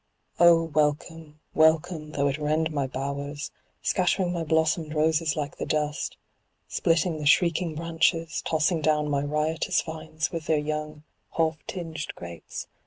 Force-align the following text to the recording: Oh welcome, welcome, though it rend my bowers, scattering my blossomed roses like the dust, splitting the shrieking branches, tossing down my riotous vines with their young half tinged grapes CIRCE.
Oh 0.39 0.63
welcome, 0.63 1.39
welcome, 1.53 2.13
though 2.13 2.27
it 2.27 2.39
rend 2.39 2.71
my 2.71 2.87
bowers, 2.87 3.51
scattering 3.83 4.33
my 4.33 4.43
blossomed 4.43 4.95
roses 4.95 5.35
like 5.35 5.57
the 5.57 5.65
dust, 5.67 6.17
splitting 6.67 7.19
the 7.19 7.27
shrieking 7.27 7.75
branches, 7.75 8.41
tossing 8.41 8.81
down 8.81 9.11
my 9.11 9.21
riotous 9.21 9.79
vines 9.83 10.31
with 10.31 10.47
their 10.47 10.57
young 10.57 11.03
half 11.37 11.59
tinged 11.67 12.07
grapes 12.15 12.61
CIRCE. 12.61 12.67